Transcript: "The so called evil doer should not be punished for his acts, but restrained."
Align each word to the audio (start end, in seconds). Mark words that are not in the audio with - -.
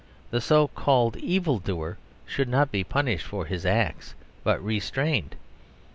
"The 0.31 0.41
so 0.41 0.67
called 0.67 1.15
evil 1.17 1.59
doer 1.59 1.99
should 2.25 2.49
not 2.49 2.71
be 2.71 2.83
punished 2.83 3.27
for 3.27 3.45
his 3.45 3.67
acts, 3.67 4.15
but 4.43 4.59
restrained." 4.63 5.35